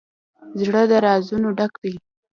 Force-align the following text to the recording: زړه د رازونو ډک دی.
زړه 0.61 0.81
د 0.91 0.93
رازونو 1.05 1.49
ډک 1.57 1.73
دی. 1.83 1.93